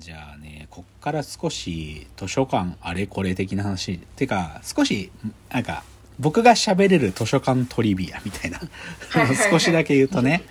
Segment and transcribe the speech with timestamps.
[0.00, 5.12] じゃあねこっから少し図書館あれこれ的な話てか少し
[5.50, 5.84] なんか
[6.18, 8.60] 僕が喋れる図書館トリビアみたいな
[9.50, 10.42] 少しだけ言うとね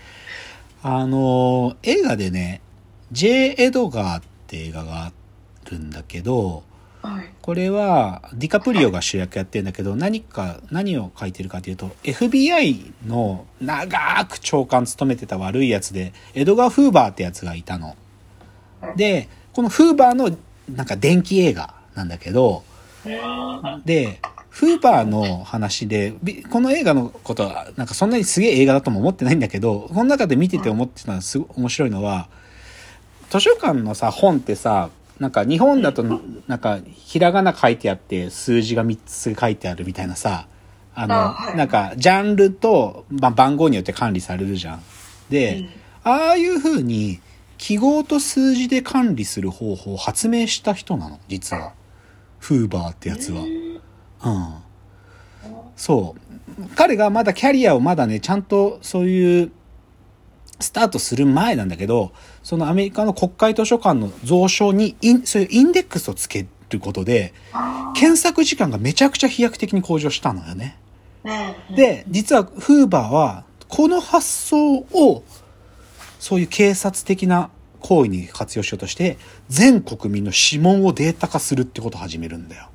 [0.83, 2.61] あの映画でね
[3.11, 3.55] J.
[3.57, 5.11] エドガーって映画があ
[5.71, 6.63] るんだけど
[7.01, 7.29] はい。
[7.41, 17.95] これはディカプリオが主役やってるんだけど何か何を書いてるかというと FBI の長く長官務めてた悪いやつでエドガー・フーバーってやつがいたの。
[18.95, 19.27] で
[19.59, 20.37] このフーバーの
[20.73, 22.63] なんか電気映画なんだけど
[23.83, 32.29] でフーバーの話でびこの映画のことはなんかそんなにすげえ映画だとも思ってないんだけどこの中で見てて思ってたのはすごい面白いのは
[33.29, 36.03] 図書館のさ本ってさなんか日本だと
[36.47, 40.47] なんかひらがな書いてあって数字が3つ書いてあるみたいなさ
[40.95, 41.57] あのあはい。
[41.57, 44.83] なんかジャンルと、まあ、番号によって管理されるじゃん。
[45.29, 45.67] で、
[46.05, 47.19] ああいう風に
[47.59, 51.73] 記号と数字で管理する方法を発明した人なの実は
[52.39, 53.41] フーバーってやつは。
[53.41, 53.49] うん。
[55.75, 56.69] そう。
[56.75, 59.51] 彼がまだキャリアをまだね、ちゃんとそういう、
[60.61, 62.11] スタートする前なんだけど、
[62.43, 67.33] そのアメリカの国会図書館の蔵書にイン、そういうインデックスをつけることで、
[67.93, 70.77] 検索時間がめちゃくちゃ飛躍的に向上したのよね。
[71.69, 71.75] うん。
[71.75, 75.23] で、実はフーバーは、この発想を、
[76.19, 79.17] そういう警察的な行為に活用しようとして、
[79.47, 82.69] 全国民の指紋をデータ化するってことを始めるんだよ。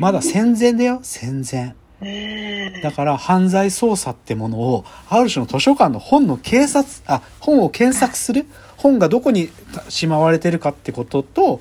[0.00, 1.74] まだ戦前だよ、戦前。
[2.02, 2.82] うん。
[2.82, 8.46] だから犯罪捜査ってものを、ある種の図書館の本の警察、あ、本を検索する
[8.76, 9.50] 本がどこに
[9.88, 11.60] しまわれてるかってことと、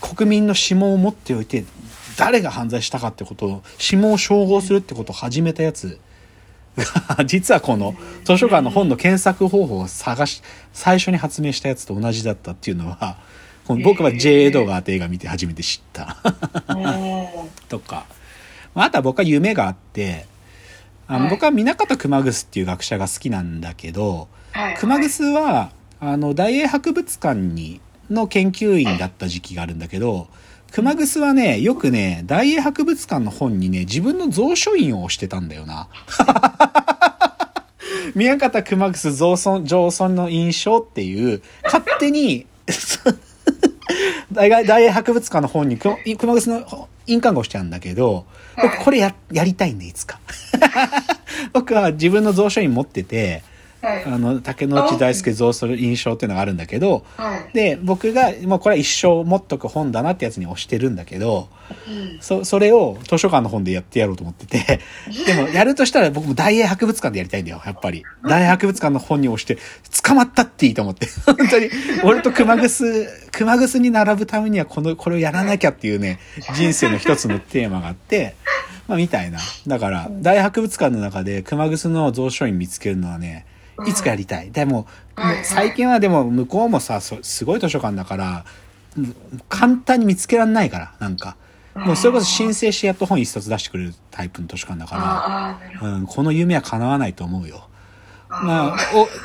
[0.00, 1.64] 国民の指紋を持っておいて、
[2.16, 5.96] 誰が犯罪したかってことを、指紋を照合するってことを始めたやつが、
[7.26, 13.18] 実はこの図書館の本の検索方法を探し、最初に発明したやつと同じだったっていうのは、
[13.66, 14.44] この僕は J.
[14.44, 16.16] エドガーって映画見て初めて知った。
[17.68, 18.06] とか、
[18.74, 20.26] まあ、あとは僕は夢があって、
[21.08, 24.76] あのはい僕は南方熊楠っていう学者が好きなんだけど、はい。
[24.76, 25.70] 熊楠は、
[26.00, 30.28] あの、大英博物館に、の研究員だった時期があるんだけど、
[30.76, 35.88] 熊楠はね、よくね、大英博物館の本にね、自分の蔵書印を押してたんだよな。
[38.14, 42.44] 宮方熊楠蔵村、上村の印象っていう、勝手に、
[44.30, 45.96] 大大英博物館の本に熊
[46.34, 48.26] 楠の印鑑が押してあるんだけど、
[48.60, 50.20] 僕これや、やりたいんで、いつか。
[51.54, 53.42] 僕は自分の蔵書印持ってて、
[53.82, 54.04] はい。
[54.04, 57.50] あの、竹野内大輔蔵書印象っていうのがあるんだけど、はい。
[57.52, 61.48] で、僕が、もうこれは一生持っとく本だなってやつに押してるんだけど、
[61.88, 62.18] うん。
[62.20, 64.80] そ、それを図書館の本でやってやろうと思ってて、
[65.26, 68.04] でもやるとしたら僕も大英博物館でやりたいんだよ、やっぱり。
[68.24, 69.58] 大英博物館の本に押して、
[70.02, 71.06] 捕まったっていいと思って。
[71.26, 71.68] 本当に、
[72.02, 76.18] 俺と熊楠、熊楠に並ぶためにはこの、これをやらなきゃっていうね、
[76.54, 78.34] 人生の一つのテーマがあって、
[78.88, 79.38] まあみたいな。
[79.66, 83.44] だから、大博物館の中で熊楠の蔵書院見つけるのはね、
[83.86, 84.50] いつかやりたい。
[84.50, 84.86] でも、
[85.42, 88.44] 最近はでも向こうもさ、そすごい図書館だから、
[88.96, 89.14] うん
[89.50, 91.36] 簡単に見つけられないから、なんか。
[91.74, 97.68] もうそれこそ申請してやっと本一冊出してくれるタイプの図書館だから、うん、この夢は叶わないと思うよ。
[98.30, 98.76] まあ、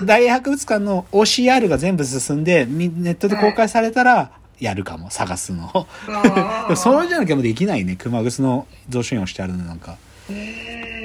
[0.02, 5.88] お大英博物館の OCR が全部進んで、みネットで公開されたら、やるかも、探すの。
[6.06, 9.96] でもそれじゃなきゃもうできないね、熊楠の蔵書印をしてあるのなんか。
[10.30, 11.01] うん。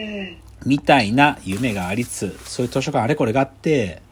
[0.65, 4.03] みたいな夢がありつつ、そういう図書館あれこれがあって、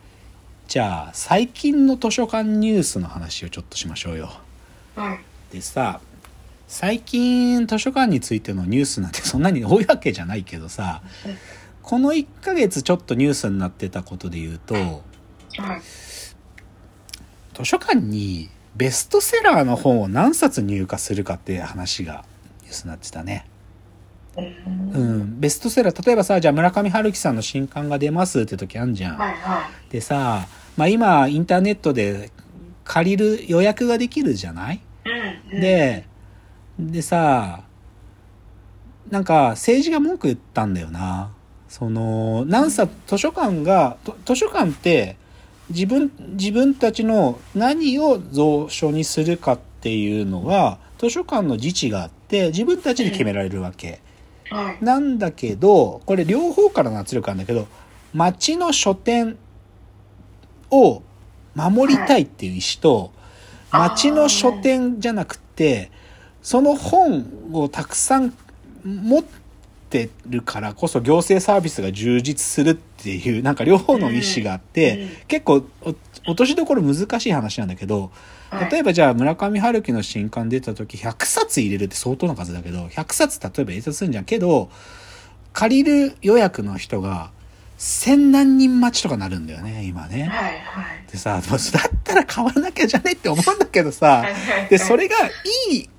[0.68, 4.30] じゃあ、最近の図書館ニュースの話をちょっとしましょうよ。
[4.96, 5.20] はい。
[5.52, 6.00] でさ、
[6.66, 11.02] 最近図書館についてのニュースなんてそんなに多いわけじゃないけどさ、
[11.82, 15.02] この1ヶ月ちょっとニュースになってたことで言うと、はい。
[17.54, 22.24] 図書館にベストセラーの本を何冊入荷するかって話が
[22.62, 23.46] ニュースになってたね。
[24.36, 25.40] うんうん。
[25.40, 29.16] ベストセラー、例えばさ、じゃあ村上春樹さんの新刊が出ますって時あんじゃん。
[29.16, 30.46] はいはでさ、
[30.76, 32.30] まあ今インターネットで
[32.84, 34.76] 借りる予約ができるじゃない？
[34.76, 34.80] い。
[35.54, 35.60] うん。
[35.60, 36.06] で、
[36.78, 37.62] でさ、
[39.10, 41.30] なんか政治が文句言ったんだよな。
[41.68, 45.16] その、何冊、図書館が、と図書館って
[45.70, 53.88] 自分、自分たちの何を蔵書にするかっていうのは、図書館の自治があって、自分たちで決められるわけ。
[53.88, 54.00] はい。
[54.80, 57.66] なんだけど、これ両方からの圧力なんだけど、
[58.12, 59.36] 町の書店
[60.70, 61.02] を
[61.54, 63.12] 守りたいっていう意思と、
[63.70, 63.90] はい。
[63.90, 65.90] 町の書店じゃなくて、
[66.42, 68.34] その本をたくさん
[68.84, 69.24] 持っ
[69.88, 75.94] てるからこそ行政サービスが充実するっていう、なんか両方の意思があって、うん結構お
[76.26, 78.10] 落としどころ難しい話なんだけど、
[78.50, 84.70] はい例えばじゃあ村上春樹の新刊出た時100冊入れるって相当な数だけど、100冊例えば入れたとするんじゃんけど、
[85.52, 87.30] 借りる予約の人が
[87.78, 90.24] 千何人待ちとかなるんだよね、今ね。
[90.24, 91.10] はいはい。
[91.10, 94.24] でさ、だったら買わなきゃじゃねって思うんだけどさ、
[94.70, 95.16] で、それが
[95.70, 95.90] いい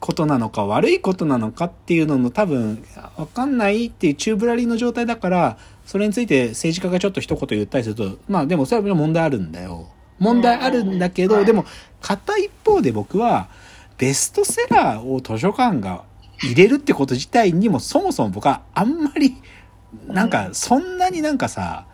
[0.00, 2.84] ことなのか悪いことなのかっていうのの多分
[3.16, 5.58] わかんないっていう宙ぶらりんの状態だから、
[5.88, 9.88] それについて政治家がちょっと一言言ったりすると、まあでもそれは問題あるんだよ。
[10.18, 11.46] 問題あるんだけど、うん。
[11.46, 11.64] でも
[12.02, 13.48] 片一方で僕は
[13.96, 16.04] ベストセラーを図書館が
[16.42, 19.38] 入れるってこと自体にもそもそも僕はあんまり
[20.06, 21.86] なんかそんなになんかさ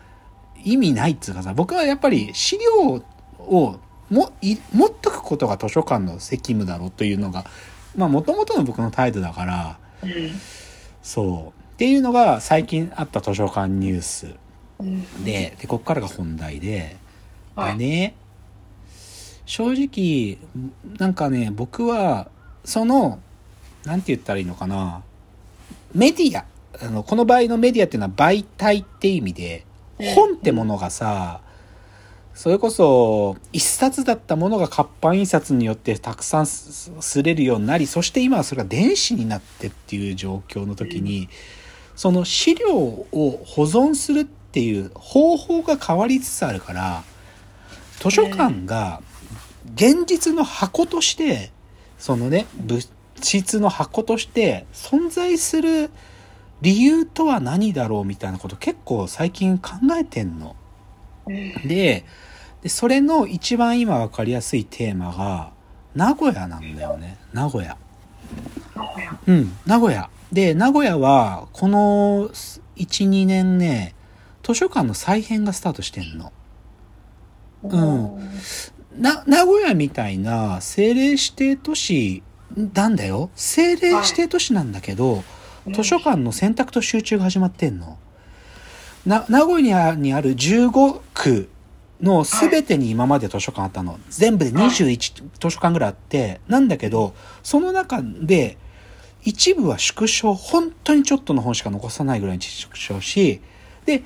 [0.61, 3.01] 意味ないっつうかさ僕はやっぱり資料
[3.39, 7.45] をもい持っとくことが図書館の責務だろうというのが
[7.95, 9.77] まあもともとの僕の態度だから。
[10.03, 10.11] うん。
[11.01, 14.35] そうっていうのが最近あった図書館ニュース。
[14.79, 15.23] うん。
[15.25, 16.95] ででここからが本題で。
[17.53, 18.15] はいでね
[19.45, 20.37] 正直
[20.97, 22.29] なんかね僕は
[22.63, 23.19] その
[23.83, 25.03] なんて言ったらいいのかな。
[25.93, 26.45] メディア。
[26.81, 29.65] あのこの場合のメディアっていうのは媒体って意味で
[29.99, 30.13] うん。
[30.13, 31.41] 本ってものがさ
[32.35, 41.29] それこそ一冊だったものが活版印刷によってたくさんすすれるようになりそして今はそれが電子になってっていう状況の時に、
[41.95, 47.03] その資料を保存するっていう方法が変わりつつあるから
[47.99, 49.01] 図書館が
[49.73, 51.51] 現実の箱として
[51.97, 52.87] そのね物
[53.21, 55.89] 質の箱として存在する
[56.61, 60.55] 理由とは何だろうみたいなこと結構最近考えてんの。
[61.27, 62.05] うんで
[62.61, 65.51] でそれの一番今分かりやすいテーマが
[65.93, 67.17] 名古屋なんだよね。
[67.33, 67.77] 名古屋
[69.27, 70.09] うん名古屋。
[70.35, 72.29] で名古屋はこの
[72.75, 73.95] 12年ね
[74.43, 76.33] 図書館の再編がスタートしてんの。
[77.63, 78.19] うん
[78.97, 82.21] な名古屋みたいな政令指定都市
[82.73, 85.23] なんだよ政令指定都市なんだけど、
[85.73, 87.97] 図書館の選択と集中が始まってんの。
[89.05, 91.49] な名古屋にある15区
[92.01, 93.99] の全てに今まで図書館あったの。
[94.09, 98.57] 全部で21図書館ぐらいあって、なんだけど、その中で
[99.25, 103.41] 一部は縮小、本当にちょっとの本しか残さないぐらいに縮小し、
[103.85, 104.03] で、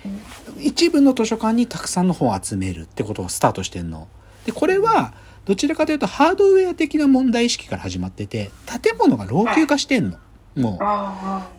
[0.60, 4.07] 一部の図書館にたくさんの本を集めるってことをスタートしてんの。
[4.45, 5.13] で、これは、
[5.45, 8.51] どちらかというとハードウェア的な問題意識から始まってて、
[8.81, 10.18] 建物が老朽化してんの。
[10.56, 10.80] も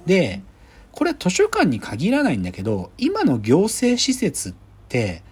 [0.06, 0.08] う。
[0.08, 0.42] で、
[0.92, 4.54] これは図書館に限らないんだけど、今の行政施設っ
[4.88, 5.22] て、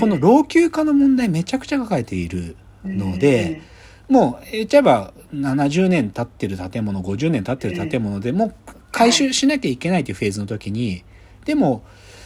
[0.00, 3.60] この老朽化の問題めちゃくちゃ抱えているので、
[4.08, 8.54] もう言っちゃえば70年経ってる建物、50年経ってる建物でもう
[8.92, 11.04] 回収しなきゃいけないというフェーズの時に、
[11.44, 11.82] でも、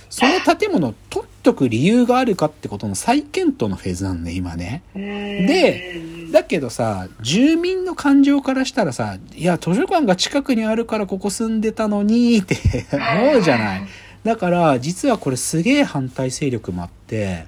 [0.09, 4.83] その建物を取っとく理由があるかってことの再検討のフェーズなんで、今ね。
[4.95, 6.03] で
[6.33, 12.57] だけどさ、住民の感情からしたらさ、いや、図書館が近くにあるからここ住んでたのにって
[12.93, 13.83] 思うじゃない。
[14.25, 17.47] だから、実はこれすげえ反対勢力もあって、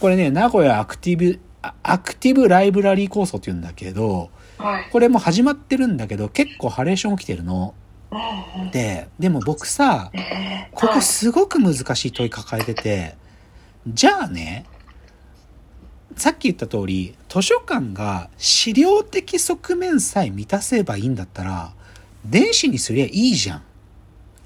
[0.00, 7.74] これね、名古屋アクティブ、あアクティブライブラリー構想って言うんだけど、はいこれもう始まってるんだけど、結構ハレーション起きてるの。
[8.72, 10.10] で、でも僕さ、
[10.72, 13.16] ここすごく難しい問い抱えてて、
[13.88, 14.66] じゃあね、
[16.16, 21.72] さっき言った通り、図書館が資料的側面さえ満たせばいいんだったら、
[22.24, 23.62] 電子にすりゃいいじゃん。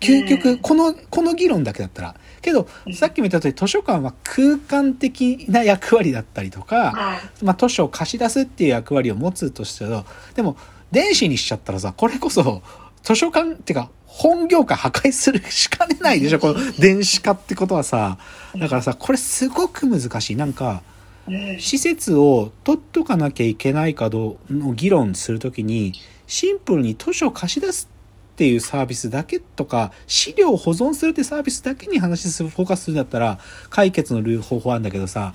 [0.04, 2.14] 究う極、んこの、この議論だけだったら。
[2.42, 10.56] けど、さっきも言った通り、図書館は空間的な役割だったりとか、はいまあ、図書を貸し出すっていう役割を持つとしてど、でも、
[10.92, 12.62] 電子にしちゃったらさ、これこそ、
[13.02, 18.18] 図書館っていうか、本業界破壊するしかねないでしょ、この電子化ってことはさ。
[18.56, 20.36] だからさ、これすごく難しい。
[20.36, 25.94] なんか、うん施設を取っとかなきゃいけないかどうの議論するときに、
[26.26, 27.88] シンプルに図書を貸し出す
[28.34, 33.38] っていうサービスだけとか、資料を保存するってサービスだけに話する、フォーカスするんだったら、
[33.70, 35.34] 解決の方法あるんだけどさ、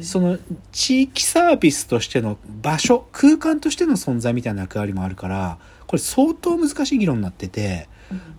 [0.00, 0.38] その
[0.72, 7.86] 地域サービスとしての場所、空間としての存在みたいな役割もあるから、これ相当難しい議論になってて、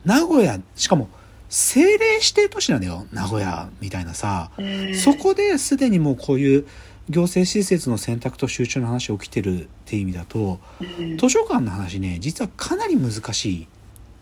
[0.05, 1.07] 名古屋、しかも
[1.49, 4.49] 政令指定都市なんだよ、名古屋みたいなさ。
[4.57, 6.65] うんそこですでにもうこういう
[7.09, 13.67] 行政施設の選択と集中の話起きてるっていう意味だと、うん図書館の話ね、実はかなり難しい。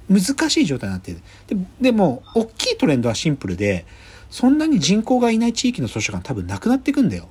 [0.10, 1.20] 難しい状態になってる。
[1.48, 3.86] ででも、大きいトレンドはシンプルで、
[4.30, 7.28] そんなに人口がいない地域の図書館多分なくなっていくんだよ。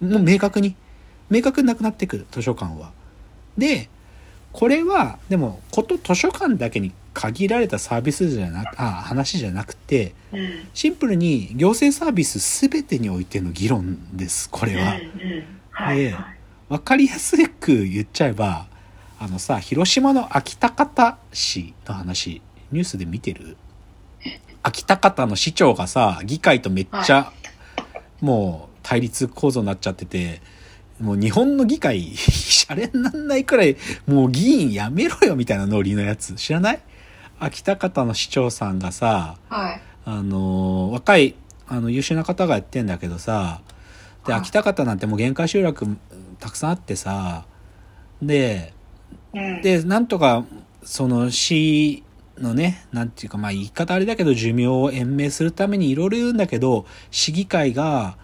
[0.00, 0.76] もう明確に。
[1.30, 2.92] 明確になくなってくる、図書館は。
[3.56, 3.88] で、
[4.52, 10.66] これは、でも、こと図書館だけに限られたサービスじゃなく、あ、話じゃなくて、うん。
[10.74, 12.38] シンプルに行政サービス
[12.68, 14.98] 全てにおいての議論です、これは。
[14.98, 16.14] ではい
[16.68, 18.66] わかりやすく言っちゃえば、
[19.22, 23.56] あのさ、広島の秋田方市の話、ニュースで見てる？
[24.64, 27.32] 秋田方の市長がさ、議会とめっちゃ、
[28.20, 30.42] もう対立構造になっちゃってて、
[31.00, 33.76] もう日本の議会、 シャレになんないくらい、
[34.08, 36.80] もう議員やめろよみたいなノリのやつ、知らない？
[37.38, 39.80] 秋田方の市長さんがさ、はい。
[40.04, 41.36] あのー若い、
[41.68, 43.60] あの、優秀な方がやってんだけどさ、
[44.26, 44.40] で、はい。
[44.42, 45.96] 秋田方なんてもう限界集落
[46.40, 47.44] たくさんあってさ、
[48.20, 48.72] で、
[49.34, 49.62] うん。
[49.62, 50.44] で、なんとか、
[50.84, 52.02] その市
[52.38, 58.16] のね、なんていうか、まあ言い方あれだけど寿命を延命するためにいろいろ言うんだけど、市議会が、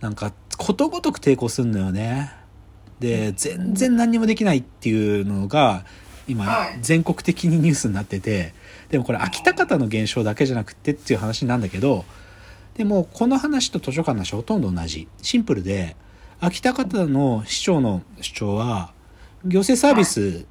[0.00, 2.32] なんか、ことごとく抵抗するんだよね。
[3.00, 5.84] で、全然何にもできないっていうのが、
[6.26, 8.54] 今はい、全国的にニュースになってて、
[8.88, 12.04] でもこれ秋田方の現象だけじゃなくてっていう話なんだけど、
[12.76, 15.08] でもこの話と図書館の話はほとんど同じ。
[15.20, 15.96] シンプルで、
[16.40, 18.93] 秋田方の市長の主張は、
[19.44, 20.46] 行政サービス、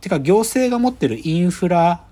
[0.00, 2.04] てか行政が持ってるインフラ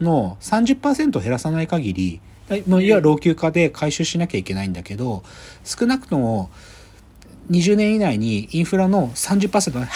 [0.00, 2.20] の30%を減らさない限り、
[2.66, 5.22] もうゆる老朽化で回収しなきゃいけないんだけど、
[5.64, 6.50] 少なくとも
[7.50, 9.86] 20年以内にインフラの30%の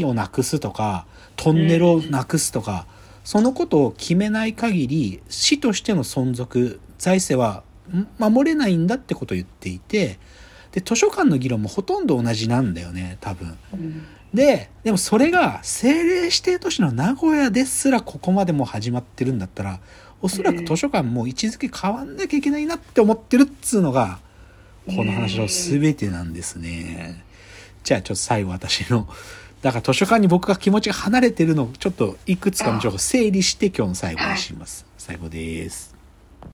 [0.00, 2.86] 橋をなくすとか、トンネルをなくすとか、
[3.24, 7.62] そのことを決めない限り、市としての存続、財政は
[7.94, 10.18] ん守れないんだってことを言っていて、
[10.72, 13.56] で、図書館の議論もほとんど同じなんだよね、多分。
[14.36, 19.80] うんで、でもそれが政令指定都市の名古屋ですらここまでもう始まってるんだったら、
[20.22, 24.18] おそらく図書館も位置づけ変わんなきゃいけないなって思ってるっつうのが、
[24.86, 27.24] この話の全てなんですね。
[27.82, 29.08] じゃあちょっと最後私の、
[29.62, 34.86] だから図書館に僕が気持ちが離れてるのをちょっといくつかの情報整理して今日の最後にします。
[34.98, 35.95] 最後です。